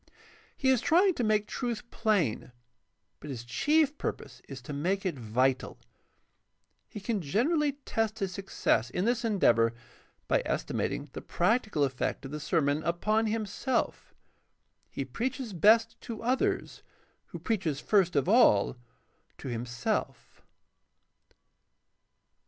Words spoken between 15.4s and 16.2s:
best